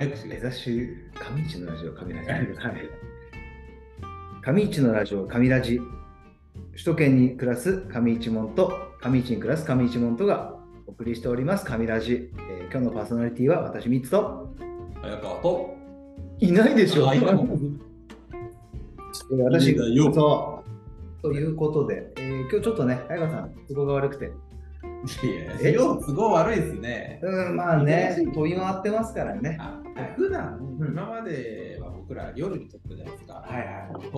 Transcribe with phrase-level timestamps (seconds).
[0.00, 2.30] 目指し、上市のラジオ、上ラジ。
[2.30, 2.36] は
[2.70, 2.88] い。
[4.42, 5.78] 上市のラジオ、上ラジ。
[6.72, 10.54] 首都圏に暮らす上市門と、上市に暮らす上市門とが
[10.86, 12.32] お送りしております、上ラジ。
[12.50, 14.48] えー今日のパーソナリティは私、ミツと、
[15.02, 15.74] 早川と、
[16.38, 17.06] いないでしょ。
[17.06, 17.42] あいないの
[19.32, 20.64] えー私いいんだよそ
[21.18, 21.22] う。
[21.22, 24.24] ということで、えー今日ちょっとね、早川さん、都合が悪くて。
[24.24, 27.20] いや、都合悪いですね。
[27.22, 29.58] うん、まあね、飛び回ってますからね。
[30.16, 33.34] 普段、うん今までは僕ら夜に撮ったじゃないですか。
[33.34, 34.10] はいはい。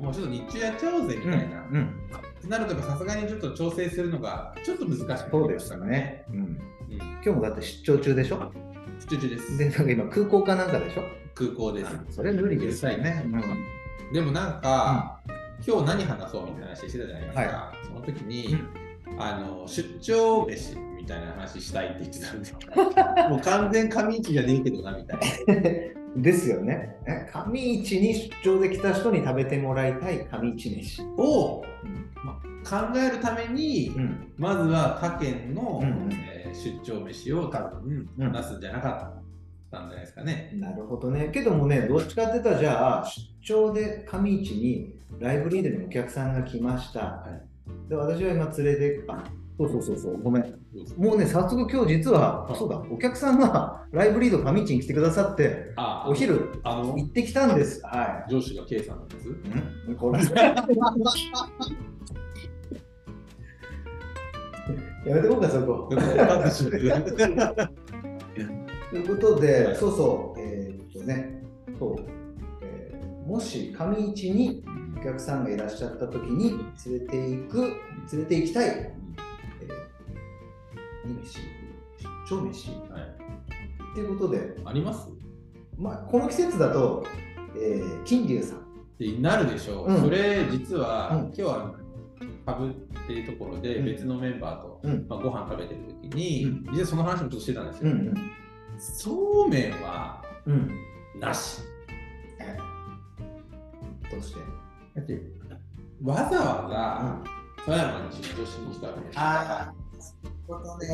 [0.00, 1.66] もうちょっと日中やっちゃおうぜみたいな。
[1.70, 1.84] うん。
[2.38, 6.24] ってなるとさすがにちょっと調整するのがちょっと難しくなってきそうでましたすね。
[6.30, 6.36] うん。
[6.36, 6.58] うん。
[6.96, 8.52] 今日もだって出張中でしょ？
[9.08, 9.56] 出中です。
[9.58, 11.02] で、なんか今空港かなんかでしょ？
[11.34, 11.90] 空港です。
[12.10, 13.24] それ無理ですよね。
[14.12, 15.20] でもなんか、
[15.66, 17.40] 今日何話そうみたいな話してたじゃないですか。
[17.40, 18.58] はその時に、
[19.18, 25.60] あの出張飯みたいな話したいって言ってたんで、 もう完全上市じゃねえけどなみたいな。
[26.22, 26.96] ですよね。
[27.06, 31.02] え上市に出張で来た人に食べてもらいたい上市飯。
[31.16, 32.08] をうん
[32.64, 34.32] 考えるために、うん。
[34.36, 39.22] まずは他県の、うんえー出張飯を多分うん出すんじゃなかっ
[39.70, 40.50] たんじゃないですかね。
[40.54, 41.28] なるほどね。
[41.32, 47.00] けどもね、どっちかって言ったら、じゃあ、出張で上市にライブリードにお客さんが来ました。
[47.00, 47.48] はい
[47.88, 49.24] で、私は今連れて、あ、
[49.58, 50.44] そうそうそうそう、ごめん。
[50.96, 57.80] もうね、早速今日実は、あそうだ、お客さんがライブリード上市に来てくださって、あお昼あの行ってきたんです。
[57.84, 59.26] は上司が K さんなんです。
[59.28, 59.32] い。
[59.90, 59.96] ん？
[59.96, 60.20] これ。
[65.06, 65.88] やめてこうか、そこ。
[65.90, 65.96] と
[68.96, 69.76] いうことで、はい。
[69.76, 71.42] そうそう、えーっとね、
[71.78, 71.96] そう、
[72.62, 74.64] えーもし上市に
[74.98, 76.50] お客さんがいらっしゃった時に
[76.86, 77.58] 連れて行く、
[78.12, 78.92] 連れて行きたい、
[81.08, 81.38] えー、何飯
[82.28, 83.02] 出張飯はい
[83.92, 85.08] っていうことで、あります？
[85.76, 87.06] まあ、この季節だと、
[87.56, 88.58] えー、金龍さん。
[88.58, 88.62] っ
[88.98, 89.86] てなるでしょう。
[89.86, 91.74] うんそれ実は、うん今日は
[92.44, 92.72] かぶっ
[93.06, 95.06] てるところでうん別のメンバーと、うん。
[95.08, 97.92] まあ、ご飯食べてる時に、うん実はその話もちょっとしてたんですよ。
[97.92, 98.14] うん
[98.78, 100.52] そうめんはうん。
[101.14, 101.20] うん。
[101.20, 101.62] なし。
[104.10, 104.40] どうして？
[104.96, 105.20] だって
[106.02, 109.74] わざわざ富山に出張しに来たわけですああ、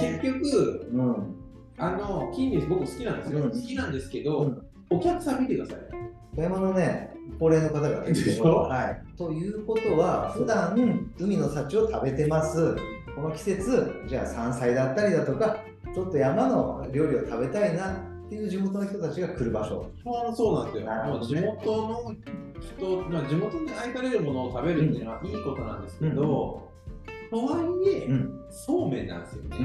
[0.00, 1.36] 結局、うん。
[1.78, 3.38] あの、金龍僕好きなんですよ。
[3.44, 5.78] うん好きなんですけど、うんお客さん見てください。
[6.34, 8.44] 富山のね、高齢の方がいるんでしょ？
[8.44, 9.02] はい。
[9.16, 10.74] ということは、普段
[11.18, 12.76] 海の幸を食べてます。
[13.16, 15.56] この季節、じゃあ山菜だったりだとか、
[15.94, 17.94] ちょっと山の料理を食べたいなっ
[18.28, 19.90] ていう地元の人たちが来る場所。
[20.36, 20.86] そうなんですよ。
[20.86, 22.14] なるほどねもう地元の
[22.60, 26.70] 人、まあ、地元に愛されるものを食べるっていうのはいいことなんですけど、
[27.32, 28.30] とはいえ、ん。
[28.50, 29.56] そうめんなんですよね。
[29.58, 29.62] う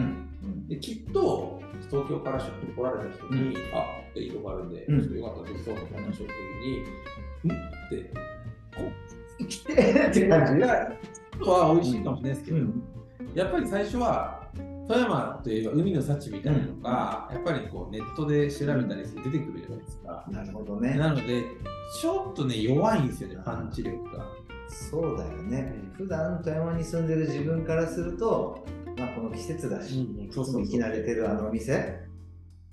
[0.48, 0.68] ん。
[0.70, 6.34] できっと東京から出張来られた人に、うんあいいとこあるんで、うんちょっとよかったらどうぞって話をすると
[7.44, 8.12] きに、んって、
[9.40, 9.74] 生きて
[10.10, 10.92] って感じが。
[11.40, 12.84] は美味しいかもしれないですけど、ん。
[13.36, 14.48] やっぱり最初は
[14.88, 20.26] 富山といえば海の幸みたいなのが、やっぱりこうネットで調べたりして出てくるじゃないですか。
[20.32, 20.98] なるほどね。
[20.98, 21.44] なので、
[22.02, 24.26] ちょっとね、弱いんですよね、パンチ力が。
[24.70, 25.74] そうだよね。
[25.98, 28.66] 普段富山に住んでる自分からすると、
[28.98, 32.08] まあこの季節だし、いつも行き慣れてるあのお店、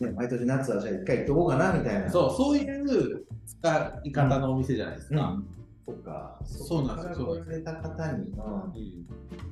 [0.01, 2.11] ね、毎年夏はじゃあ一回行っとこうかなみたいな。
[2.11, 5.23] そう、そういう使い方のお店じゃないですか。
[5.23, 5.47] うん。
[5.87, 6.39] そうか。
[6.45, 7.27] そうなんですよ。
[7.27, 7.39] そこか。
[7.39, 9.07] ら来られた方に、うん、うん。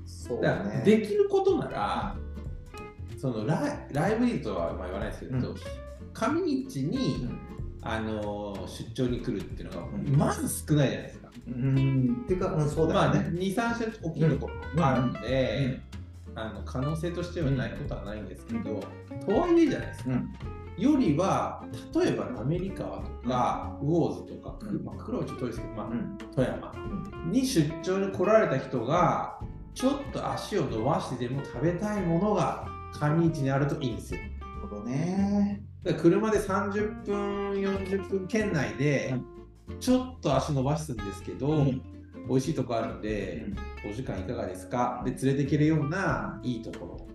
[0.07, 0.83] そうね。
[0.85, 2.17] できることなら、
[3.19, 5.57] そのライライブリーとはまあ言わないですけど、うん。
[6.13, 7.29] 上市に、
[7.83, 9.87] あのー出張に来るっていうのが、
[10.17, 11.31] まず少ないじゃないですか。
[11.47, 12.12] うん。
[12.23, 13.31] っていうか、うん、そうだまあ、よね。
[13.39, 15.81] 2、3社大きいところもあるので、
[16.35, 18.81] あの可能性としてはないことはないんですけど、
[19.27, 20.11] とはいえじゃないですか。
[20.11, 20.33] うん。
[20.79, 21.63] よりは、
[21.95, 26.19] 例えばアメリカとか、ウォーズとか、うんまあ、黒はちょっと遠いですけど、まあうん。
[26.35, 26.73] 富山
[27.31, 29.39] に出張に来られた人が、
[29.75, 34.21] ちょっと足を伸ばしてでも食べたいものが上市にあるといいんですよ。
[34.21, 35.63] なるほどね。
[36.01, 39.15] 車で30分、40分圏内で、
[39.81, 41.92] ちょっと足伸ばすんですけど、うん
[42.29, 43.47] 美味しいとこあるので、
[43.89, 45.03] お時間いかがですか？
[45.05, 47.07] で連れて行けるようないいところ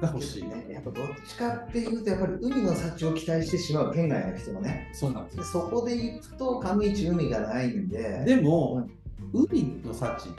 [0.00, 0.44] が欲しい。
[0.44, 4.88] ね、やっぱどっちかっていうと、やっぱり海の幸を期待してしまう県外の人もね。
[4.92, 8.24] そうなんですそこで行くと上市海がないんで。
[8.26, 8.88] でも、
[9.32, 10.36] 海の幸、うん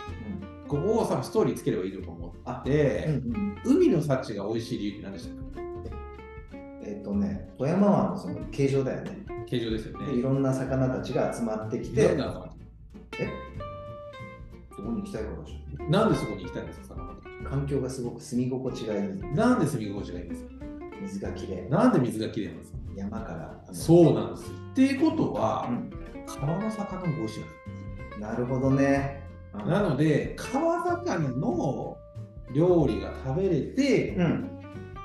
[0.67, 5.41] ここをさストーリーつければいいと思あって、うんうん海の幸が美味しい理由って何でしたか
[6.83, 9.17] えっ、とね、富山湾のその形状だよね。
[9.47, 10.05] 形状ですよね。
[10.07, 12.17] でいろんな魚たちが集まってきて
[14.81, 19.01] そこに行きたいからでしのなんでそこに行きたいんですか、魚たちょ環境がすごく住み心地がいい。
[19.35, 20.51] なんで住み心地がいいんですか？
[21.01, 21.69] 水がきれい。
[21.69, 22.77] なんで水がきれいなんですか？
[22.95, 23.73] 山から。
[23.73, 24.53] そうなんですよ。
[24.71, 25.91] っていうことは、うん
[26.27, 27.47] 川の魚も美味しいわ
[28.15, 29.21] けなるほどね。
[29.53, 31.97] なので川魚の
[32.55, 34.49] 料理が食べれて、うん。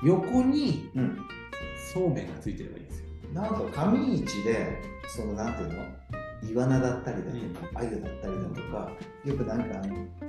[0.03, 1.17] 横にうん。
[1.93, 3.07] そうめんがついてればいいんですよ。
[3.33, 5.75] なんか上市で、そのなんていうの？
[6.43, 8.91] イワナだったりだとか、アユだったりだとか、
[9.25, 9.81] よくなんか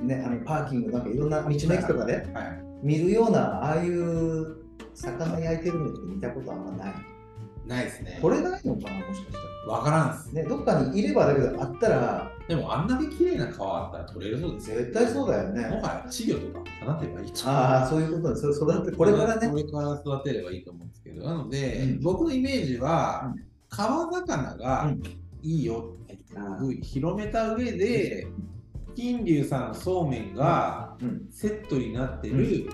[0.02, 2.62] ね、あのパーキングなんかいろんな道の駅とかではい。
[2.82, 4.56] 見るような、ああいう
[4.94, 6.94] 魚焼いてるのって見たことあんまない。
[7.66, 8.18] ないですね。
[8.22, 10.34] これないのかな、もしかしたわからんっす。
[10.34, 10.42] ら。
[10.42, 14.76] ね、どっかにいればだけど、あったら、でもあんだけ綺麗な川あったら取れるそうですよ。
[14.78, 15.62] 絶対そうだよね。
[15.68, 19.56] もはや稚魚とか放てばいいああ、そういうことで、それ育って、これからねこ。
[19.56, 25.02] れから育てればいいと思うんですけど、なので、うん僕のイメージは、うん川魚がうん
[25.42, 26.18] いいよって
[26.82, 28.26] 広めた上で、
[28.94, 31.26] 金龍さんのそうめんがうん。
[31.30, 32.68] セットになってる、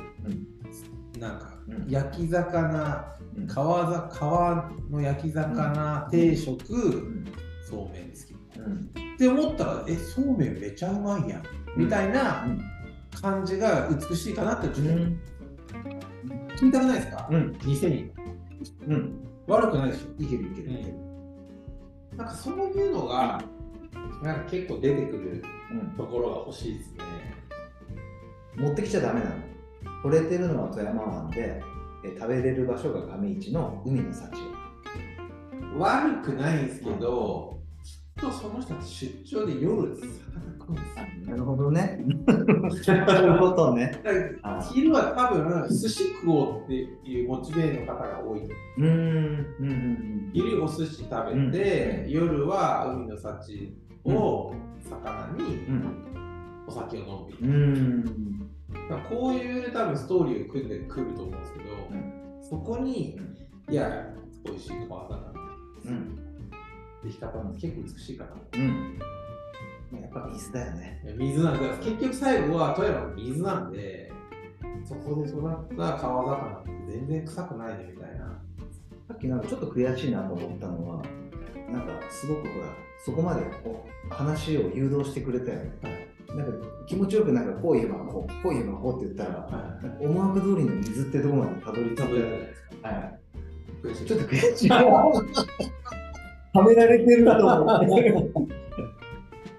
[1.17, 7.25] うなんかうん焼き魚、うん川ざ川の焼き魚定食、うん。
[7.69, 8.59] そうめん好き。
[8.59, 8.91] うん。
[9.15, 11.43] って思ったら、え、そうめんめちゃうまいやん。
[11.77, 12.47] みたいな
[13.21, 15.21] 感じが美しいかなってちょっとうん。
[16.57, 17.59] 聞いたくないですか、うん。
[17.65, 18.11] 店に。
[18.87, 19.21] うん。
[19.47, 21.14] 悪くないでしょいけるいけるいける。
[22.17, 23.43] なんかそういうのが、
[24.23, 25.91] なんか結構出てくるうん。
[25.97, 27.01] ところが欲しいですね。
[28.57, 29.33] 持ってきちゃダメなの。
[30.05, 31.61] 惚れてるのは富山湾で、
[32.05, 34.31] え食べれる場所が上市の海の幸。
[35.77, 37.54] 悪くないんですけど、
[38.17, 38.89] とその人たち
[39.25, 40.05] 出張で夜、魚
[40.59, 41.27] 食うんですよ。
[41.27, 42.05] なるほどね。
[42.83, 44.01] そういうことね。
[44.73, 48.41] 昼は多分寿司食おうっていうモチベーの方が多い
[48.79, 48.81] う。
[48.81, 48.85] ん。
[48.85, 53.73] うんうん昼お寿司食べて、夜は海の幸
[54.05, 56.65] を魚にうん。
[56.67, 57.57] お酒を飲むみたういな。
[57.57, 58.05] ん。
[58.89, 61.65] だからこういう多分ストーリーを組んでくると思うんですけど、
[62.41, 63.19] そこに、
[63.71, 64.09] いや、
[64.45, 65.33] 美味しい川魚
[65.87, 66.24] うん。
[67.05, 68.31] でき方も結構美しいかな。
[68.55, 68.99] うん。
[70.01, 71.03] やっぱ水だよね。
[71.17, 74.11] 水なんで、結局最後は富山の水なんで、
[74.85, 78.41] そこで育った川魚って全然臭くないねみたいな。
[79.07, 81.03] さっきなんかちょっと悔しいなと思ったのは、
[81.71, 82.67] なんかすごくほら、
[83.05, 85.73] そこまでこう話を誘導してくれたよね。
[86.35, 86.53] なんか
[86.87, 91.97] 気持ちよくなんかこう言えばこう、こう言えばこうって言ったら、はなんか思惑通りの水ってとこまでたどり着いい。
[91.97, 92.89] 食べれて、ないですか。
[92.89, 93.21] はい
[93.85, 94.71] ちょっと悔しい。
[96.55, 98.13] はめられてると思って。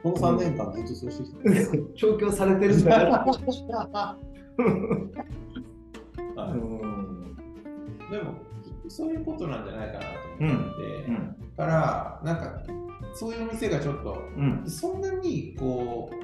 [0.01, 1.94] この3年間ずっとそうしてきた。
[1.95, 4.18] 調教されてるんじゃないは。
[4.57, 4.62] い。
[4.62, 5.12] うん
[8.12, 8.36] でも、
[8.88, 10.06] そういうことなんじゃないかなと
[10.42, 11.36] うん思って、うん。
[11.57, 12.63] だから、なんか、
[13.13, 14.63] そういうお店がちょっと、うん。
[14.69, 16.15] そんなにこう、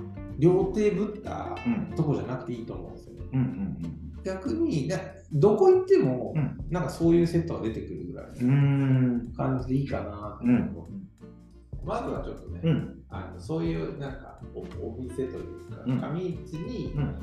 [0.41, 1.95] 料亭ぶったうん。
[1.95, 3.25] とこじゃなくていいと思うんですよね。
[3.33, 4.97] うんうん逆に、な
[5.33, 6.65] どこ行っても、うん。
[6.69, 9.25] なんかそういうセットが出てくるぐらいうん。
[9.27, 10.47] の感じでいいかなとう。
[10.47, 10.69] ん。
[10.69, 11.85] 思う。
[11.85, 13.03] まずはちょっとね、うん。
[13.09, 15.99] あのそういうなんかおお店というか、うん。
[15.99, 17.15] 上市にうん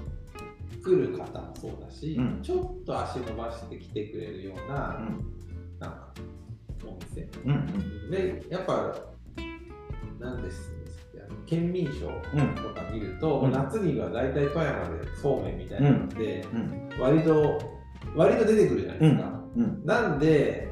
[0.83, 2.41] 来る方もそうだし、うん。
[2.43, 5.33] ちょっと足伸ばして来てくれるような、うん。
[5.79, 6.15] なんか
[6.85, 7.29] お店。
[7.45, 8.11] うん。
[8.11, 8.95] で、やっぱ、
[10.21, 10.73] なんです
[11.47, 12.55] 県民賞うん。
[12.55, 13.53] とか見ると、うん。
[13.53, 16.89] 夏には大体富山でそうめんみたいなので、うん。
[17.01, 17.59] 割と、
[18.15, 19.41] 割と出てくるじゃないですか。
[19.57, 19.83] うん。
[19.85, 20.69] なんで、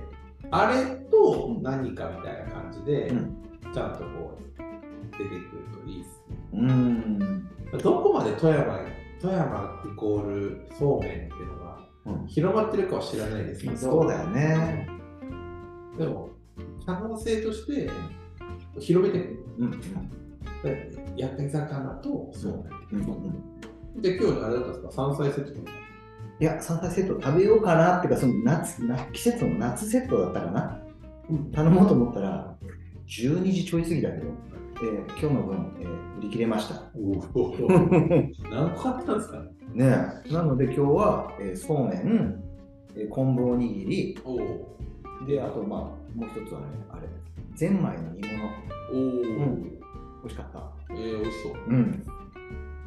[0.51, 3.37] あれと何かみたいな感じで、うん。
[3.73, 4.63] ちゃんとこう、
[5.19, 5.41] 出てくる
[5.85, 6.37] といいですね。
[6.53, 7.49] うん。
[7.83, 8.79] どこまで富山
[9.21, 12.27] 富山イコールそうめんっていうのがうん。
[12.27, 14.89] 広まってるかは知らないですけど、そうだよね。
[15.99, 16.31] でも、
[16.85, 17.91] 可能性として
[18.79, 19.31] 広めて。
[19.59, 19.71] うん。
[19.71, 19.77] で
[21.17, 22.65] 焼き魚とそう。
[22.95, 23.05] めん。
[23.05, 23.13] うん。
[23.15, 24.91] うんで、今日あれだったんですか？
[24.93, 25.53] 山菜セット
[26.39, 30.83] いや、山菜セット食べようかなっていうか、その夏、な季節の夏セットだったかな？
[31.53, 32.55] 頼もうと思ったら、
[33.09, 36.83] 12時ちょい過ぎだけど、えー今日の分、えー売り切れました。
[36.95, 37.59] おお
[37.99, 39.43] ね 何個買ったんですか？
[39.79, 40.33] え。
[40.33, 42.43] なので今日は、えーそうめん、
[42.97, 44.19] えー昆布おにぎり、
[45.27, 45.81] で、あと、まあ、
[46.19, 47.09] もう一つはね、あれ、
[47.55, 48.45] ゼンマイの煮物、
[48.93, 49.76] おお、ん
[50.27, 50.73] 美味しかった。
[50.91, 51.53] えー、美味しそう。
[51.69, 52.05] うん。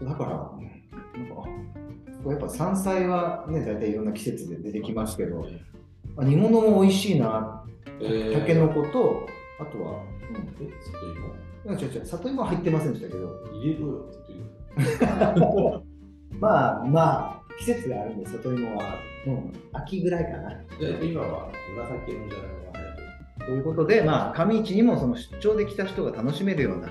[0.04, 5.48] だから、なんか、やっぱ山菜はね、大体いろんな季節で出てきますけど、
[6.18, 7.64] あ煮物も美味しいな。
[8.02, 9.28] えー、たけのこと、
[9.60, 10.04] あとは、
[10.62, 11.30] え、里芋
[11.66, 15.84] うん、違う違う、里芋は入ってませんでしたけど、入れろよ、里芋。
[16.40, 18.96] まあまあ、季節があるんで、里芋は、
[19.28, 20.50] うん、秋ぐらいかな。
[20.80, 26.90] で、今は紫色のじゃがいもが入ってということで、まあ、上市にもその出張で来た人が楽しめるような、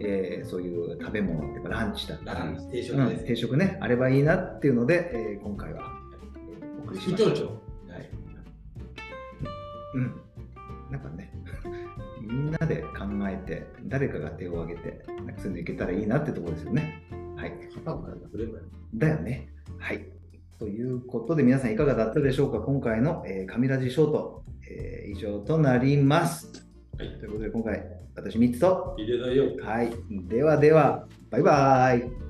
[0.00, 2.34] えーそういう食べ物っていうか、ランチだった
[2.70, 5.82] 定食うん定食ね、あればいいなっていうので、えー今回は、
[6.60, 7.30] えーお送りしました。
[7.44, 8.10] はい
[9.94, 10.14] うん。
[10.90, 11.32] なんかね、
[12.20, 17.02] みんなで考えて、誰かが手を挙げて、なんかそういうのいけたらいいなってところですよね。
[17.36, 17.52] はい。
[18.94, 19.48] だよね。
[19.78, 20.04] はい。
[20.58, 22.60] ということで、皆さんいかがだったでしょうか？
[22.60, 26.63] 今回の、えー、神ラジショート、えー以上となります。
[26.96, 27.82] はいということで、今回、
[28.14, 29.44] 私3つと、入れだよ。
[29.64, 29.92] はい。
[30.28, 32.23] ではでは、バイバイ。